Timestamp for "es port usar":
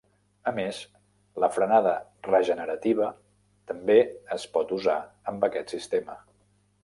4.37-4.99